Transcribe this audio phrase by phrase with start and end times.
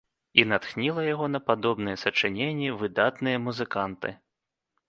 [0.43, 4.09] І натхніла яго на падобныя сачыненні выдатныя музыканты.